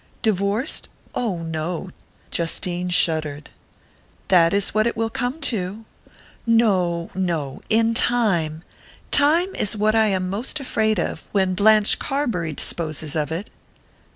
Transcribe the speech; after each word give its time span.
"Divorced? 0.23 0.89
Oh, 1.13 1.43
no," 1.43 1.91
Justine 2.31 2.89
shuddered. 2.89 3.51
"That 4.29 4.51
is 4.51 4.73
what 4.73 4.87
it 4.87 4.97
will 4.97 5.11
come 5.11 5.39
to." 5.41 5.85
"No, 6.47 7.11
no! 7.13 7.61
In 7.69 7.93
time" 7.93 8.63
"Time 9.11 9.53
is 9.53 9.77
what 9.77 9.93
I 9.93 10.07
am 10.07 10.27
most 10.27 10.59
afraid 10.59 10.97
of, 10.99 11.27
when 11.33 11.53
Blanche 11.53 11.99
Carbury 11.99 12.51
disposes 12.53 13.15
of 13.15 13.31
it." 13.31 13.51